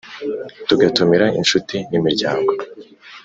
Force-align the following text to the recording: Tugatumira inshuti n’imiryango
Tugatumira 0.67 1.25
inshuti 1.39 1.75
n’imiryango 1.89 2.51